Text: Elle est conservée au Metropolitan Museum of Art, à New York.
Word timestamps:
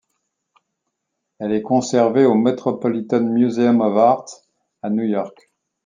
Elle 1.37 1.51
est 1.51 1.61
conservée 1.61 2.25
au 2.25 2.33
Metropolitan 2.33 3.19
Museum 3.21 3.81
of 3.81 3.95
Art, 3.97 4.25
à 4.81 4.89
New 4.89 5.03
York. 5.03 5.51